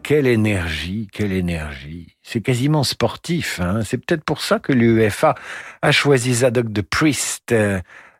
Quelle 0.03 0.27
énergie, 0.27 1.07
quelle 1.11 1.31
énergie. 1.31 2.17
C'est 2.21 2.41
quasiment 2.41 2.83
sportif. 2.83 3.59
Hein. 3.61 3.79
C'est 3.83 3.97
peut-être 3.97 4.23
pour 4.23 4.41
ça 4.41 4.59
que 4.59 4.73
l'UEFA 4.73 5.35
a 5.81 5.91
choisi 5.91 6.33
Zadok 6.35 6.71
de 6.71 6.81
Priest 6.81 7.51
euh, 7.51 7.79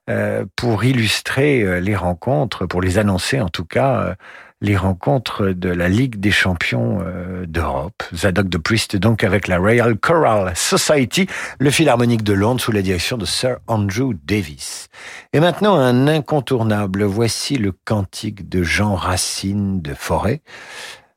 euh, 0.09 0.45
pour 0.55 0.83
illustrer 0.83 1.61
euh, 1.61 1.79
les 1.79 1.95
rencontres, 1.95 2.65
pour 2.65 2.81
les 2.81 2.97
annoncer 2.97 3.39
en 3.39 3.49
tout 3.49 3.65
cas, 3.65 4.15
les 4.61 4.77
rencontres 4.77 5.47
de 5.49 5.69
la 5.69 5.89
Ligue 5.89 6.21
des 6.21 6.31
champions 6.31 7.03
d'Europe. 7.45 8.01
Zadok 8.15 8.47
de 8.47 8.57
Priest 8.57 8.95
donc 8.95 9.25
avec 9.25 9.49
la 9.49 9.57
Royal 9.57 9.97
Choral 9.97 10.55
Society, 10.55 11.27
le 11.59 11.69
Philharmonique 11.69 12.23
de 12.23 12.31
Londres 12.31 12.61
sous 12.61 12.71
la 12.71 12.81
direction 12.81 13.17
de 13.17 13.25
Sir 13.25 13.57
Andrew 13.67 14.13
Davis. 14.23 14.87
Et 15.33 15.41
maintenant 15.41 15.75
un 15.75 16.07
incontournable, 16.07 17.03
voici 17.03 17.57
le 17.57 17.73
cantique 17.73 18.47
de 18.47 18.63
Jean 18.63 18.95
Racine 18.95 19.81
de 19.81 19.93
Forêt 19.93 20.41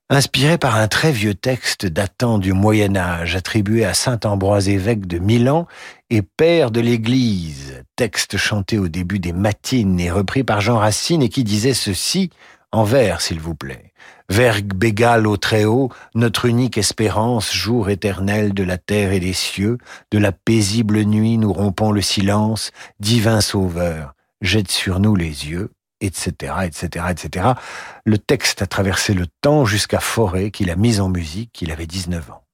inspiré 0.08 0.56
par 0.56 0.76
un 0.76 0.86
très 0.86 1.10
vieux 1.10 1.34
texte 1.34 1.84
datant 1.84 2.38
du 2.38 2.52
Moyen 2.52 2.96
Âge 2.96 3.34
attribué 3.34 3.84
à 3.84 3.92
Saint 3.92 4.20
Ambroise 4.24 4.68
évêque 4.68 5.06
de 5.06 5.18
Milan 5.18 5.66
et 6.10 6.22
père 6.22 6.70
de 6.70 6.80
l'Église, 6.80 7.82
texte 7.96 8.36
chanté 8.36 8.78
au 8.78 8.88
début 8.88 9.18
des 9.18 9.32
matines 9.32 9.98
et 9.98 10.10
repris 10.10 10.44
par 10.44 10.60
Jean 10.60 10.78
Racine 10.78 11.22
et 11.22 11.28
qui 11.28 11.42
disait 11.42 11.74
ceci 11.74 12.30
en 12.70 12.84
vers 12.84 13.20
s'il 13.20 13.40
vous 13.40 13.56
plaît. 13.56 13.92
Vergue 14.28 14.74
bégale 14.74 15.26
au 15.26 15.36
Très-Haut, 15.36 15.90
notre 16.14 16.46
unique 16.46 16.78
espérance, 16.78 17.52
jour 17.52 17.90
éternel 17.90 18.54
de 18.54 18.62
la 18.62 18.78
terre 18.78 19.12
et 19.12 19.20
des 19.20 19.32
cieux, 19.32 19.78
de 20.12 20.18
la 20.18 20.32
paisible 20.32 21.02
nuit 21.02 21.38
nous 21.38 21.52
rompons 21.52 21.90
le 21.90 22.02
silence, 22.02 22.70
divin 23.00 23.40
sauveur, 23.40 24.14
jette 24.40 24.70
sur 24.70 25.00
nous 25.00 25.16
les 25.16 25.48
yeux, 25.48 25.70
etc., 26.00 26.54
etc., 26.64 27.06
etc. 27.10 27.48
Le 28.04 28.18
texte 28.18 28.62
a 28.62 28.66
traversé 28.66 29.14
le 29.14 29.26
temps 29.40 29.64
jusqu'à 29.64 30.00
Forêt, 30.00 30.50
qu'il 30.50 30.70
a 30.70 30.76
mis 30.76 31.00
en 31.00 31.08
musique, 31.08 31.52
qu'il 31.52 31.70
avait 31.70 31.86
19 31.86 32.30
ans. 32.30 32.45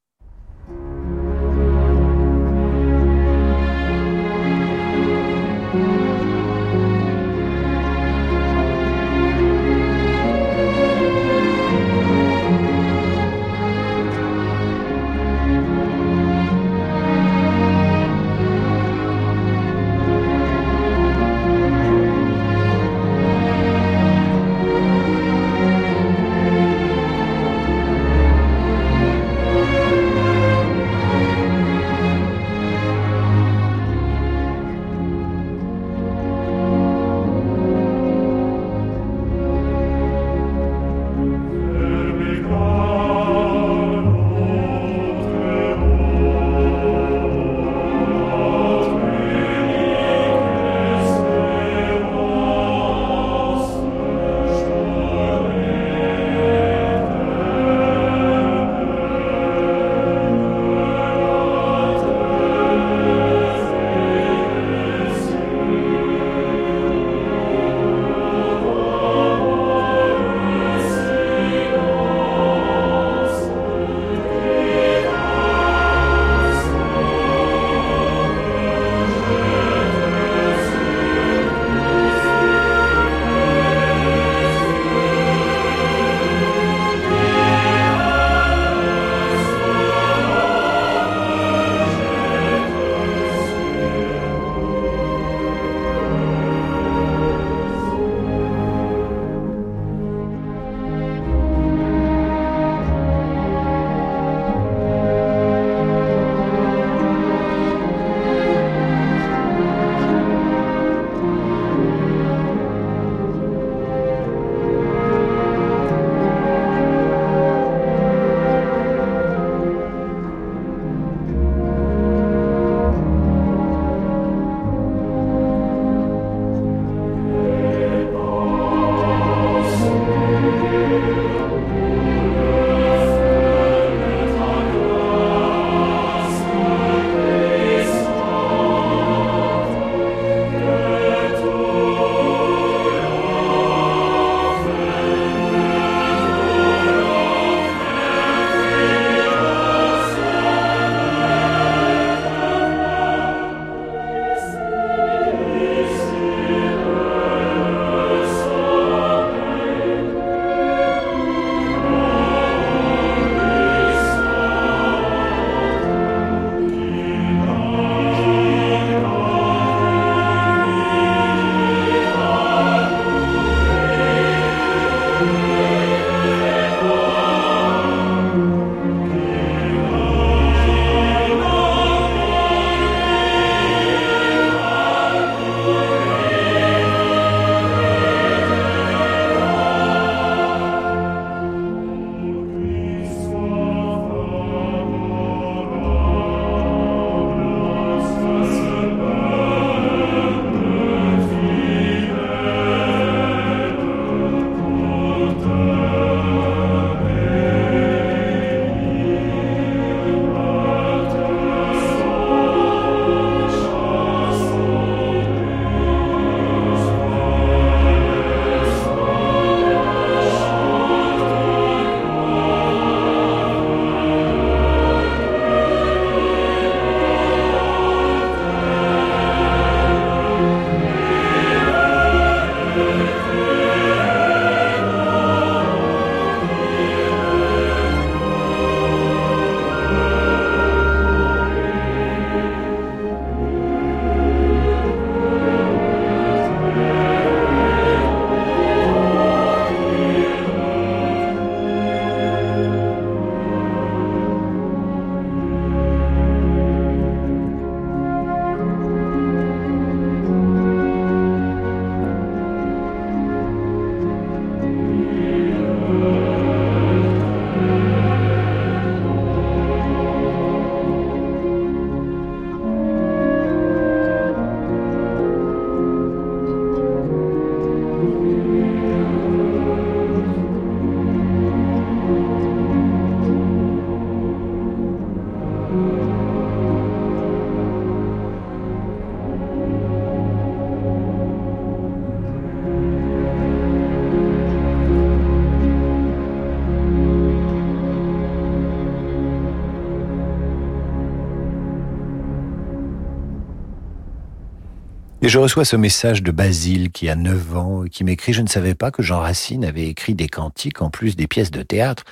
Et 305.25 305.29
je 305.29 305.39
reçois 305.39 305.65
ce 305.65 305.77
message 305.77 306.25
de 306.25 306.33
Basile 306.33 306.91
qui 306.91 307.09
a 307.09 307.15
9 307.15 307.57
ans 307.57 307.85
et 307.85 307.91
qui 307.91 308.03
m'écrit 308.03 308.33
Je 308.33 308.43
ne 308.43 308.49
savais 308.49 308.75
pas 308.75 308.91
que 308.91 309.05
Jean 309.05 309.21
Racine 309.21 309.65
avait 309.65 309.87
écrit 309.87 310.17
des 310.17 310.27
cantiques 310.27 310.83
en 310.83 310.91
plus 310.91 311.15
des 311.15 311.29
pièces 311.29 311.53
de 311.53 311.63
théâtre. 311.63 312.03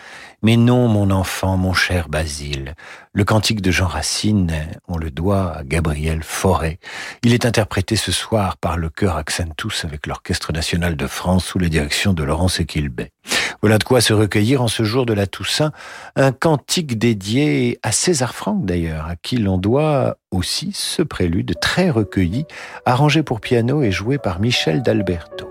Mais 0.42 0.56
non, 0.56 0.86
mon 0.86 1.10
enfant, 1.10 1.56
mon 1.56 1.72
cher 1.72 2.08
Basile. 2.08 2.76
Le 3.12 3.24
cantique 3.24 3.62
de 3.62 3.72
Jean 3.72 3.88
Racine, 3.88 4.54
on 4.86 4.96
le 4.96 5.10
doit 5.10 5.56
à 5.56 5.64
Gabriel 5.64 6.22
Fauré. 6.22 6.78
Il 7.24 7.34
est 7.34 7.46
interprété 7.46 7.96
ce 7.96 8.12
soir 8.12 8.56
par 8.58 8.76
le 8.76 8.88
chœur 8.88 9.16
Accentus 9.16 9.84
avec 9.84 10.06
l'Orchestre 10.06 10.52
national 10.52 10.96
de 10.96 11.08
France 11.08 11.46
sous 11.46 11.58
la 11.58 11.68
direction 11.68 12.12
de 12.12 12.22
Laurence 12.22 12.60
Equilbet. 12.60 13.10
Voilà 13.60 13.78
de 13.78 13.84
quoi 13.84 14.00
se 14.00 14.12
recueillir 14.12 14.62
en 14.62 14.68
ce 14.68 14.82
jour 14.82 15.06
de 15.06 15.12
la 15.12 15.26
Toussaint, 15.26 15.72
un 16.16 16.32
cantique 16.32 16.98
dédié 16.98 17.78
à 17.82 17.92
César 17.92 18.34
Franck 18.34 18.64
d'ailleurs, 18.64 19.06
à 19.06 19.16
qui 19.16 19.36
l'on 19.36 19.58
doit 19.58 20.16
aussi 20.30 20.70
ce 20.74 21.02
prélude 21.02 21.54
très 21.60 21.90
recueilli, 21.90 22.44
arrangé 22.86 23.22
pour 23.22 23.40
piano 23.40 23.82
et 23.82 23.90
joué 23.90 24.18
par 24.18 24.40
Michel 24.40 24.82
d'Alberto. 24.82 25.49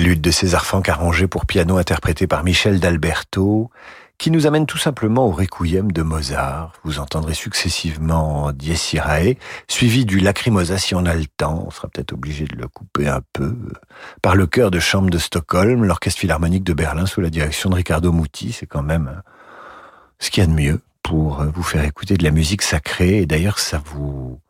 Prélude 0.00 0.22
de 0.22 0.30
César 0.30 0.64
Franck 0.64 0.88
arrangé 0.88 1.26
pour 1.26 1.44
piano 1.44 1.76
interprété 1.76 2.26
par 2.26 2.42
Michel 2.42 2.80
d'Alberto, 2.80 3.70
qui 4.16 4.30
nous 4.30 4.46
amène 4.46 4.64
tout 4.64 4.78
simplement 4.78 5.26
au 5.26 5.30
Requiem 5.30 5.92
de 5.92 6.00
Mozart. 6.00 6.72
Vous 6.84 7.00
entendrez 7.00 7.34
successivement 7.34 8.50
Dies 8.52 8.92
Irae, 8.94 9.34
suivi 9.68 10.06
du 10.06 10.18
Lacrimosa 10.18 10.78
si 10.78 10.94
on 10.94 11.04
a 11.04 11.14
le 11.14 11.26
temps, 11.26 11.64
on 11.66 11.70
sera 11.70 11.88
peut-être 11.88 12.14
obligé 12.14 12.46
de 12.46 12.56
le 12.56 12.66
couper 12.66 13.08
un 13.08 13.20
peu, 13.34 13.54
par 14.22 14.36
le 14.36 14.46
chœur 14.46 14.70
de 14.70 14.78
chambre 14.78 15.10
de 15.10 15.18
Stockholm, 15.18 15.84
l'Orchestre 15.84 16.20
Philharmonique 16.20 16.64
de 16.64 16.72
Berlin 16.72 17.04
sous 17.04 17.20
la 17.20 17.28
direction 17.28 17.68
de 17.68 17.74
Riccardo 17.74 18.10
Muti. 18.10 18.52
C'est 18.52 18.64
quand 18.64 18.82
même 18.82 19.20
ce 20.18 20.30
qu'il 20.30 20.42
y 20.42 20.44
a 20.44 20.48
de 20.48 20.54
mieux 20.54 20.80
pour 21.02 21.44
vous 21.44 21.62
faire 21.62 21.84
écouter 21.84 22.16
de 22.16 22.24
la 22.24 22.30
musique 22.30 22.62
sacrée, 22.62 23.18
et 23.18 23.26
d'ailleurs 23.26 23.58
ça 23.58 23.82
vous 23.84 24.40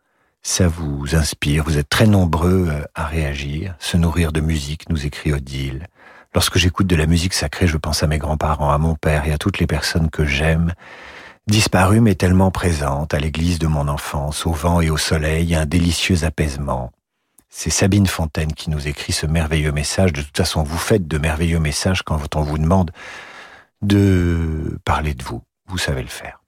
ça 0.42 0.68
vous 0.68 1.14
inspire. 1.14 1.64
Vous 1.64 1.78
êtes 1.78 1.88
très 1.88 2.06
nombreux 2.06 2.68
euh, 2.68 2.84
à 2.94 3.06
réagir, 3.06 3.74
se 3.78 3.96
nourrir 3.96 4.32
de 4.32 4.40
musique, 4.40 4.88
nous 4.88 5.06
écrit 5.06 5.32
Odile. 5.32 5.86
Lorsque 6.34 6.58
j'écoute 6.58 6.86
de 6.86 6.96
la 6.96 7.06
musique 7.06 7.34
sacrée, 7.34 7.66
je 7.66 7.76
pense 7.76 8.02
à 8.02 8.06
mes 8.06 8.18
grands-parents, 8.18 8.70
à 8.70 8.78
mon 8.78 8.94
père 8.94 9.26
et 9.26 9.32
à 9.32 9.38
toutes 9.38 9.58
les 9.58 9.66
personnes 9.66 10.10
que 10.10 10.24
j'aime, 10.24 10.74
disparues 11.46 12.00
mais 12.00 12.14
tellement 12.14 12.50
présentes, 12.50 13.14
à 13.14 13.18
l'église 13.18 13.58
de 13.58 13.66
mon 13.66 13.88
enfance, 13.88 14.46
au 14.46 14.52
vent 14.52 14.80
et 14.80 14.90
au 14.90 14.96
soleil, 14.96 15.54
un 15.54 15.66
délicieux 15.66 16.24
apaisement. 16.24 16.92
C'est 17.48 17.70
Sabine 17.70 18.06
Fontaine 18.06 18.52
qui 18.52 18.70
nous 18.70 18.86
écrit 18.86 19.12
ce 19.12 19.26
merveilleux 19.26 19.72
message. 19.72 20.12
De 20.12 20.22
toute 20.22 20.36
façon, 20.36 20.62
vous 20.62 20.78
faites 20.78 21.08
de 21.08 21.18
merveilleux 21.18 21.58
messages 21.58 22.02
quand 22.02 22.36
on 22.36 22.42
vous 22.42 22.58
demande 22.58 22.92
de 23.82 24.78
parler 24.84 25.14
de 25.14 25.24
vous. 25.24 25.42
Vous 25.66 25.78
savez 25.78 26.02
le 26.02 26.08
faire. 26.08 26.40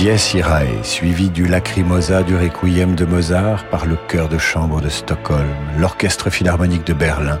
Dies 0.00 0.34
Irae, 0.34 0.82
suivi 0.82 1.28
du 1.28 1.46
Lacrimosa 1.46 2.22
du 2.22 2.34
Requiem 2.34 2.94
de 2.94 3.04
Mozart 3.04 3.68
par 3.68 3.84
le 3.84 3.98
chœur 4.08 4.30
de 4.30 4.38
chambre 4.38 4.80
de 4.80 4.88
Stockholm, 4.88 5.54
l'orchestre 5.78 6.30
philharmonique 6.30 6.86
de 6.86 6.94
Berlin, 6.94 7.38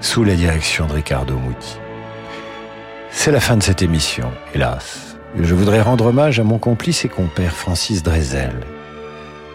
sous 0.00 0.24
la 0.24 0.34
direction 0.34 0.86
de 0.86 0.94
Riccardo 0.94 1.38
Muti. 1.38 1.78
C'est 3.12 3.30
la 3.30 3.38
fin 3.38 3.56
de 3.56 3.62
cette 3.62 3.82
émission, 3.82 4.32
hélas. 4.52 5.16
Je 5.38 5.54
voudrais 5.54 5.80
rendre 5.80 6.06
hommage 6.06 6.40
à 6.40 6.42
mon 6.42 6.58
complice 6.58 7.04
et 7.04 7.08
compère 7.08 7.54
Francis 7.54 8.02
Drezel. 8.02 8.58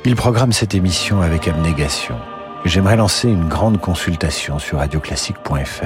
Il 0.05 0.15
programme 0.15 0.53
cette 0.53 0.73
émission 0.73 1.19
avec 1.19 1.49
abnégation. 1.49 2.15
J'aimerais 2.63 2.95
lancer 2.95 3.27
une 3.27 3.49
grande 3.49 3.81
consultation 3.81 4.57
sur 4.57 4.77
radioclassique.fr. 4.77 5.83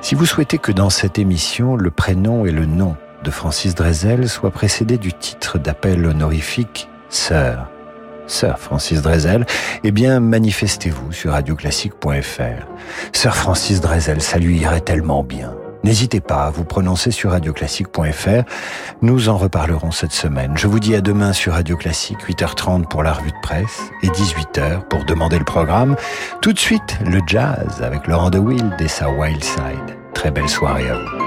Si 0.00 0.14
vous 0.14 0.24
souhaitez 0.24 0.56
que 0.56 0.72
dans 0.72 0.88
cette 0.88 1.18
émission, 1.18 1.76
le 1.76 1.90
prénom 1.90 2.46
et 2.46 2.52
le 2.52 2.64
nom 2.64 2.96
de 3.26 3.30
Francis 3.32 3.74
Drezel 3.74 4.28
soit 4.28 4.52
précédé 4.52 4.98
du 4.98 5.12
titre 5.12 5.58
d'appel 5.58 6.06
honorifique 6.06 6.88
Sœur. 7.08 7.68
Sœur 8.28 8.60
Francis 8.60 9.02
Drezel, 9.02 9.44
eh 9.82 9.90
bien, 9.90 10.20
manifestez-vous 10.20 11.10
sur 11.10 11.32
radioclassique.fr. 11.32 12.66
Sœur 13.12 13.36
Francis 13.36 13.80
Drezel, 13.80 14.20
ça 14.20 14.38
lui 14.38 14.58
irait 14.58 14.80
tellement 14.80 15.24
bien. 15.24 15.54
N'hésitez 15.82 16.20
pas 16.20 16.44
à 16.44 16.50
vous 16.50 16.64
prononcer 16.64 17.10
sur 17.10 17.32
radioclassique.fr. 17.32 18.44
Nous 19.02 19.28
en 19.28 19.36
reparlerons 19.36 19.90
cette 19.90 20.12
semaine. 20.12 20.52
Je 20.56 20.68
vous 20.68 20.78
dis 20.78 20.94
à 20.94 21.00
demain 21.00 21.32
sur 21.32 21.54
Radio 21.54 21.76
Classique, 21.76 22.18
8h30 22.28 22.86
pour 22.86 23.02
la 23.02 23.12
revue 23.12 23.32
de 23.32 23.40
presse 23.42 23.90
et 24.02 24.08
18h 24.08 24.86
pour 24.88 25.04
demander 25.04 25.38
le 25.38 25.44
programme. 25.44 25.96
Tout 26.42 26.52
de 26.52 26.60
suite, 26.60 26.96
le 27.04 27.20
jazz 27.26 27.82
avec 27.82 28.06
Laurent 28.06 28.30
de 28.30 28.38
Wild 28.38 28.74
et 28.80 28.88
sa 28.88 29.10
Wild 29.10 29.42
Side. 29.42 29.96
Très 30.14 30.30
belle 30.30 30.48
soirée 30.48 30.88
à 30.88 30.94
vous. 30.94 31.25